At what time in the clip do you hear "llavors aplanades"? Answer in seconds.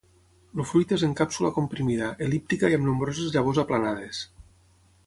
3.39-4.27